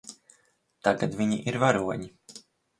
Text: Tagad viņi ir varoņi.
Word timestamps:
Tagad 0.87 1.15
viņi 1.21 1.39
ir 1.53 1.61
varoņi. 1.67 2.13